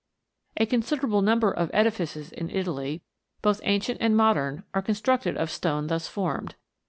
[0.57, 3.03] A considerable number of edifices in Italy,
[3.43, 6.55] both ancient and modern, are constructed of stone thus formed.